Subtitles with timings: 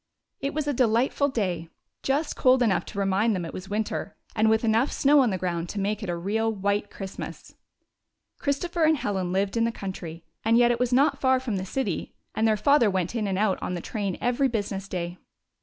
[0.39, 1.69] It was a delightful day—
[2.09, 5.37] just cold enough to remind them it was winter, and with enough snow on the
[5.37, 7.53] ground to make it a real" white Christmas."
[8.39, 11.65] Christopher and Helen lived in the country, and yet it was not far from the
[11.67, 15.19] city, and their father went in and out on the train every business day.